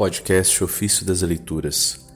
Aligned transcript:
Podcast 0.00 0.64
Ofício 0.64 1.04
das 1.04 1.20
Leituras, 1.20 2.08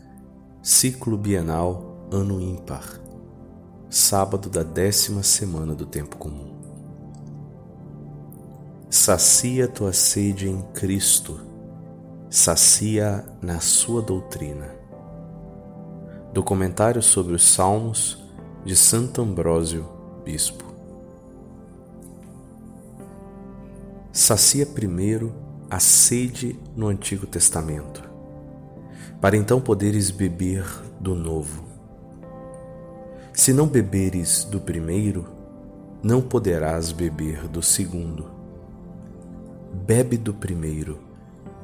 Ciclo 0.63 1.19
Bienal 1.19 2.09
Ano 2.11 2.41
Ímpar, 2.41 2.99
sábado 3.91 4.49
da 4.49 4.63
décima 4.63 5.23
semana 5.23 5.75
do 5.75 5.85
Tempo 5.85 6.17
Comum. 6.17 6.55
Sacia 8.89 9.69
tua 9.69 9.93
sede 9.93 10.49
em 10.49 10.63
Cristo, 10.73 11.39
sacia 12.31 13.23
na 13.43 13.61
sua 13.61 14.01
doutrina. 14.01 14.75
Documentário 16.33 17.03
sobre 17.03 17.35
os 17.35 17.47
Salmos 17.47 18.19
de 18.65 18.75
Santo 18.75 19.21
Ambrósio, 19.21 19.87
Bispo. 20.25 20.65
Sacia 24.11 24.65
primeiro 24.65 25.35
a 25.71 25.81
sede 25.81 26.59
no 26.77 26.89
Antigo 26.89 27.27
Testamento, 27.27 28.03
para 29.21 29.37
então 29.37 29.61
poderes 29.61 30.11
beber 30.11 30.65
do 31.01 31.15
Novo. 31.15 31.65
Se 33.33 33.53
não 33.53 33.67
beberes 33.67 34.45
do 34.45 34.61
primeiro, 34.61 35.27
não 36.03 36.21
poderás 36.21 36.93
beber 36.93 37.49
do 37.49 37.63
segundo. 37.63 38.31
Bebe 39.73 40.17
do 40.17 40.33
primeiro, 40.33 41.01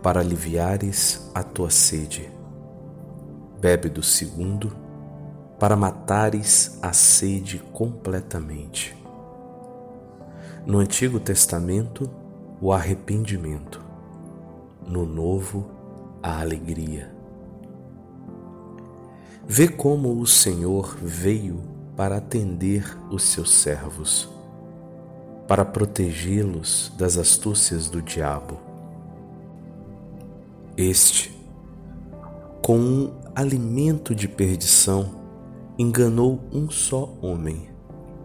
para 0.03 0.21
aliviares 0.21 1.31
a 1.35 1.43
tua 1.43 1.71
sede. 1.71 2.29
Bebe 3.61 3.89
do 3.89 4.03
segundo, 4.03 4.73
para 5.59 5.77
matares 5.77 6.79
a 6.83 6.93
sede 6.93 7.59
completamente. 7.73 8.97
No 10.67 10.79
Antigo 10.79 11.21
Testamento, 11.21 12.11
o 12.61 12.73
arrependimento 12.73 13.90
no 14.91 15.07
novo 15.07 15.71
a 16.21 16.41
alegria. 16.41 17.15
Vê 19.47 19.69
como 19.69 20.21
o 20.21 20.27
Senhor 20.27 20.97
veio 21.01 21.63
para 21.97 22.17
atender 22.17 22.85
os 23.11 23.23
seus 23.23 23.53
servos, 23.53 24.29
para 25.47 25.65
protegê-los 25.65 26.93
das 26.99 27.17
astúcias 27.17 27.89
do 27.89 28.03
diabo. 28.03 28.59
Este, 30.77 31.37
com 32.63 32.79
um 32.79 33.13
alimento 33.35 34.15
de 34.15 34.27
perdição, 34.27 35.15
enganou 35.79 36.41
um 36.53 36.69
só 36.69 37.13
homem 37.23 37.69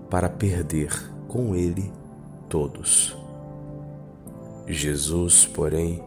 para 0.09 0.29
perder 0.29 0.91
com 1.27 1.55
ele 1.55 1.91
todos. 2.49 3.15
Jesus, 4.67 5.45
porém, 5.45 6.03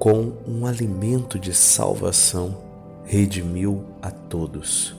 com 0.00 0.32
um 0.48 0.64
alimento 0.64 1.38
de 1.38 1.54
salvação, 1.54 2.56
redimiu 3.04 3.84
a 4.00 4.10
todos, 4.10 4.96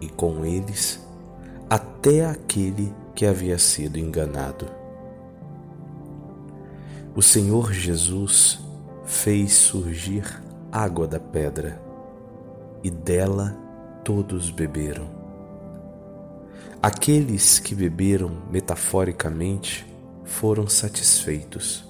e 0.00 0.08
com 0.08 0.42
eles 0.42 0.98
até 1.68 2.24
aquele 2.24 2.90
que 3.14 3.26
havia 3.26 3.58
sido 3.58 3.98
enganado. 3.98 4.68
O 7.14 7.20
Senhor 7.20 7.74
Jesus 7.74 8.58
fez 9.04 9.52
surgir 9.52 10.42
água 10.72 11.06
da 11.06 11.20
pedra, 11.20 11.78
e 12.82 12.90
dela 12.90 13.54
todos 14.02 14.50
beberam. 14.50 15.10
Aqueles 16.82 17.58
que 17.58 17.74
beberam 17.74 18.30
metaforicamente 18.50 19.86
foram 20.24 20.66
satisfeitos 20.66 21.85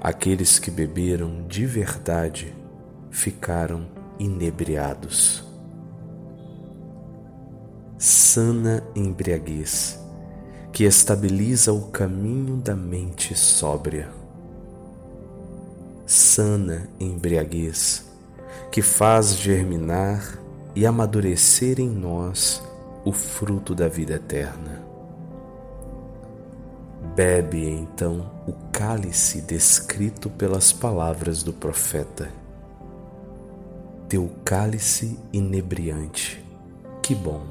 Aqueles 0.00 0.58
que 0.58 0.70
beberam 0.70 1.46
de 1.48 1.66
verdade 1.66 2.54
ficaram 3.10 3.86
inebriados. 4.18 5.44
Sana 7.98 8.84
embriaguez, 8.94 9.98
que 10.72 10.84
estabiliza 10.84 11.72
o 11.72 11.88
caminho 11.88 12.56
da 12.56 12.76
mente 12.76 13.36
sóbria. 13.36 14.08
Sana 16.06 16.88
embriaguez, 17.00 18.04
que 18.70 18.80
faz 18.80 19.34
germinar 19.34 20.38
e 20.76 20.86
amadurecer 20.86 21.80
em 21.80 21.88
nós 21.88 22.62
o 23.04 23.10
fruto 23.10 23.74
da 23.74 23.88
vida 23.88 24.14
eterna. 24.14 24.87
Bebe 27.18 27.68
então 27.68 28.30
o 28.46 28.52
cálice 28.70 29.40
descrito 29.40 30.30
pelas 30.30 30.72
palavras 30.72 31.42
do 31.42 31.52
profeta. 31.52 32.30
Teu 34.08 34.30
cálice 34.44 35.18
inebriante, 35.32 36.40
que 37.02 37.16
bom. 37.16 37.42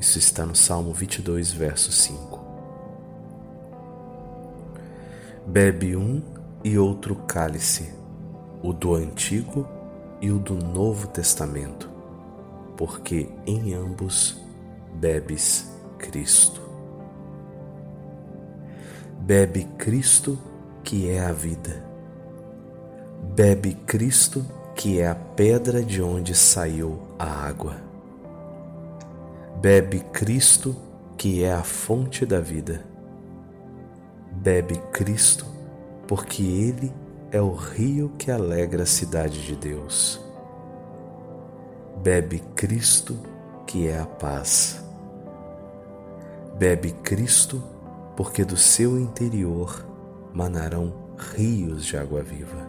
Isso 0.00 0.18
está 0.18 0.46
no 0.46 0.56
Salmo 0.56 0.94
22, 0.94 1.52
verso 1.52 1.92
5. 1.92 2.40
Bebe 5.46 5.94
um 5.94 6.22
e 6.64 6.78
outro 6.78 7.14
cálice, 7.14 7.92
o 8.62 8.72
do 8.72 8.94
Antigo 8.94 9.68
e 10.22 10.30
o 10.30 10.38
do 10.38 10.54
Novo 10.54 11.06
Testamento, 11.06 11.90
porque 12.78 13.28
em 13.46 13.74
ambos 13.74 14.40
bebes 14.94 15.70
Cristo. 15.98 16.69
Bebe 19.30 19.62
Cristo, 19.78 20.36
que 20.82 21.08
é 21.08 21.20
a 21.20 21.30
vida. 21.30 21.84
Bebe 23.32 23.74
Cristo, 23.86 24.44
que 24.74 24.98
é 24.98 25.06
a 25.06 25.14
pedra 25.14 25.84
de 25.84 26.02
onde 26.02 26.34
saiu 26.34 26.98
a 27.16 27.46
água. 27.46 27.76
Bebe 29.60 30.00
Cristo, 30.12 30.74
que 31.16 31.44
é 31.44 31.52
a 31.52 31.62
fonte 31.62 32.26
da 32.26 32.40
vida. 32.40 32.84
Bebe 34.32 34.78
Cristo, 34.92 35.46
porque 36.08 36.42
Ele 36.42 36.92
é 37.30 37.40
o 37.40 37.52
rio 37.52 38.10
que 38.18 38.32
alegra 38.32 38.82
a 38.82 38.86
cidade 38.86 39.46
de 39.46 39.54
Deus. 39.54 40.20
Bebe 42.02 42.42
Cristo, 42.56 43.16
que 43.64 43.86
é 43.86 44.00
a 44.00 44.06
paz. 44.06 44.84
Bebe 46.58 46.90
Cristo, 47.04 47.62
porque 48.16 48.44
do 48.44 48.56
seu 48.56 48.98
interior 48.98 49.86
manarão 50.32 50.92
rios 51.34 51.84
de 51.84 51.96
água 51.96 52.22
viva. 52.22 52.68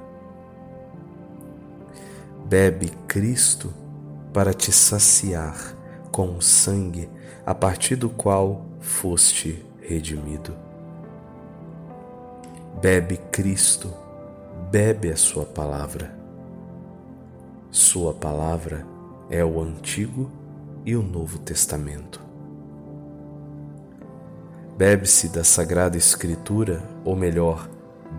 Bebe 2.46 2.90
Cristo 3.08 3.74
para 4.34 4.54
te 4.54 4.72
saciar 4.72 5.76
com 6.12 6.36
o 6.36 6.42
sangue 6.42 7.10
a 7.46 7.56
partir 7.56 7.96
do 7.96 8.10
qual 8.10 8.66
foste 8.80 9.66
redimido. 9.82 10.54
Bebe 12.82 13.18
Cristo, 13.32 13.94
bebe 14.70 15.12
a 15.12 15.18
Sua 15.18 15.46
palavra. 15.46 16.16
Sua 17.70 18.14
palavra 18.14 18.86
é 19.30 19.46
o 19.46 19.62
Antigo 19.62 20.30
e 20.86 20.96
o 20.96 21.02
Novo 21.02 21.40
Testamento. 21.40 22.31
Bebe-se 24.82 25.30
da 25.30 25.44
Sagrada 25.44 25.96
Escritura, 25.96 26.82
ou 27.06 27.16
melhor, 27.16 27.70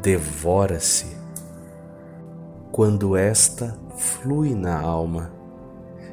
devora-se, 0.00 1.16
quando 2.70 3.16
esta 3.16 3.76
flui 3.96 4.54
na 4.54 4.80
alma 4.80 5.32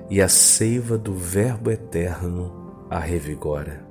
e 0.09 0.19
a 0.19 0.27
seiva 0.27 0.97
do 0.97 1.13
Verbo 1.13 1.69
eterno 1.69 2.73
a 2.89 2.97
revigora. 2.97 3.85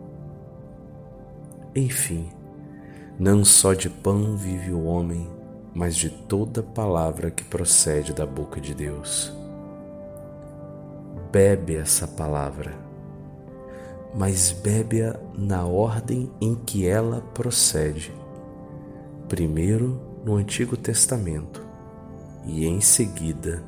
Enfim, 1.77 2.29
não 3.17 3.45
só 3.45 3.73
de 3.73 3.89
pão 3.89 4.37
vive 4.37 4.73
o 4.73 4.83
homem, 4.83 5.31
mas 5.73 5.95
de 5.95 6.11
toda 6.11 6.61
palavra 6.61 7.31
que 7.31 7.45
procede 7.45 8.13
da 8.13 8.27
boca 8.27 8.61
de 8.61 8.75
Deus. 8.75 9.33
Bebe 11.31 11.77
essa 11.77 12.09
palavra 12.09 12.88
mas 14.15 14.53
bebe-a 14.53 15.19
na 15.37 15.65
ordem 15.65 16.31
em 16.41 16.55
que 16.55 16.87
ela 16.87 17.21
procede. 17.35 18.13
Primeiro 19.29 20.01
no 20.25 20.37
Antigo 20.37 20.77
Testamento 20.77 21.63
e 22.45 22.67
em 22.67 22.81
seguida 22.81 23.63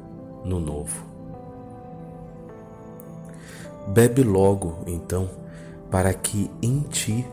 no 0.44 0.58
Novo. 0.58 1.04
Bebe 3.88 4.22
logo, 4.22 4.78
então, 4.87 5.28
para 5.90 6.14
que 6.14 6.50
em 6.62 6.81
ti 6.81 7.26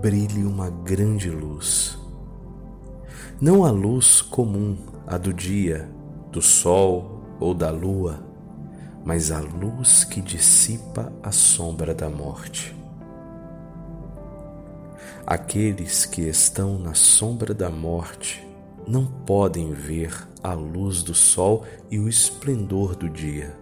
brilhe 0.00 0.44
uma 0.44 0.68
grande 0.68 1.30
luz. 1.30 1.98
Não 3.40 3.64
a 3.64 3.70
luz 3.70 4.20
comum, 4.20 4.76
a 5.06 5.16
do 5.16 5.32
dia, 5.32 5.88
do 6.30 6.42
sol 6.42 7.20
ou 7.38 7.54
da 7.54 7.70
lua, 7.70 8.20
mas 9.06 9.30
a 9.30 9.38
luz 9.38 10.02
que 10.02 10.20
dissipa 10.20 11.12
a 11.22 11.30
sombra 11.30 11.94
da 11.94 12.10
morte. 12.10 12.74
Aqueles 15.24 16.04
que 16.04 16.22
estão 16.22 16.76
na 16.76 16.92
sombra 16.92 17.54
da 17.54 17.70
morte 17.70 18.44
não 18.84 19.06
podem 19.06 19.72
ver 19.72 20.12
a 20.42 20.54
luz 20.54 21.04
do 21.04 21.14
sol 21.14 21.64
e 21.88 22.00
o 22.00 22.08
esplendor 22.08 22.96
do 22.96 23.08
dia. 23.08 23.56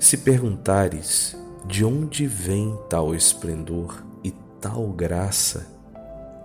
Se 0.00 0.18
perguntares 0.18 1.36
de 1.64 1.84
onde 1.84 2.26
vem 2.26 2.76
tal 2.90 3.14
esplendor 3.14 4.04
e 4.24 4.32
tal 4.60 4.88
graça, 4.88 5.64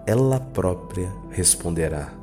ela 0.05 0.39
própria 0.39 1.11
responderá: 1.31 2.13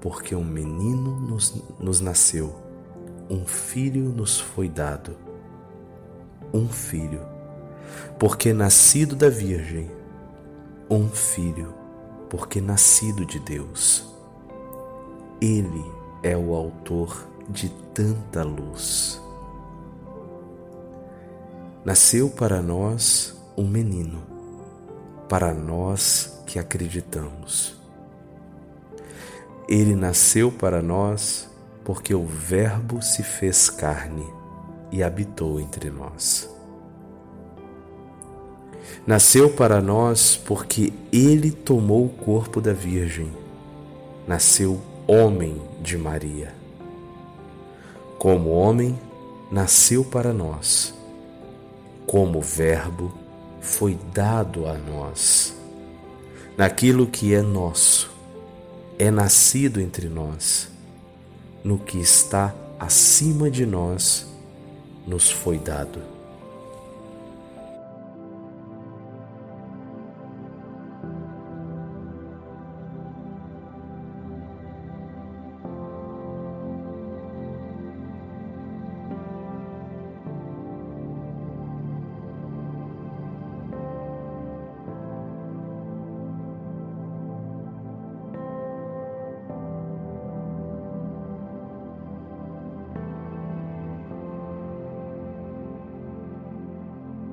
Porque 0.00 0.34
um 0.34 0.44
menino 0.44 1.20
nos, 1.20 1.54
nos 1.78 2.00
nasceu, 2.00 2.71
um 3.30 3.44
filho 3.46 4.04
nos 4.10 4.38
foi 4.40 4.68
dado. 4.68 5.16
Um 6.52 6.68
filho, 6.68 7.20
porque 8.18 8.52
nascido 8.52 9.16
da 9.16 9.28
Virgem, 9.28 9.90
um 10.90 11.08
filho, 11.08 11.74
porque 12.28 12.60
nascido 12.60 13.24
de 13.24 13.38
Deus. 13.38 14.06
Ele 15.40 15.84
é 16.22 16.36
o 16.36 16.54
autor 16.54 17.26
de 17.48 17.68
tanta 17.94 18.42
luz. 18.42 19.20
Nasceu 21.84 22.30
para 22.30 22.62
nós 22.62 23.36
um 23.56 23.66
menino, 23.66 24.22
para 25.28 25.52
nós 25.52 26.40
que 26.46 26.58
acreditamos. 26.58 27.74
Ele 29.68 29.96
nasceu 29.96 30.52
para 30.52 30.82
nós 30.82 31.48
porque 31.84 32.14
o 32.14 32.24
Verbo 32.24 33.02
se 33.02 33.22
fez 33.22 33.68
carne 33.68 34.26
e 34.90 35.02
habitou 35.02 35.60
entre 35.60 35.90
nós. 35.90 36.48
Nasceu 39.06 39.50
para 39.50 39.80
nós 39.80 40.36
porque 40.36 40.92
ele 41.12 41.50
tomou 41.50 42.06
o 42.06 42.08
corpo 42.08 42.60
da 42.60 42.72
Virgem, 42.72 43.32
nasceu 44.26 44.80
homem 45.06 45.60
de 45.80 45.96
Maria. 45.98 46.54
Como 48.18 48.50
homem, 48.50 48.96
nasceu 49.50 50.04
para 50.04 50.32
nós. 50.32 50.94
Como 52.06 52.40
Verbo, 52.40 53.12
foi 53.60 53.98
dado 54.12 54.66
a 54.66 54.74
nós. 54.74 55.56
Naquilo 56.56 57.06
que 57.06 57.34
é 57.34 57.42
nosso, 57.42 58.10
é 58.98 59.10
nascido 59.10 59.80
entre 59.80 60.08
nós. 60.08 60.71
No 61.64 61.78
que 61.78 61.98
está 61.98 62.54
acima 62.78 63.50
de 63.50 63.64
nós, 63.64 64.26
nos 65.06 65.30
foi 65.30 65.58
dado. 65.58 66.11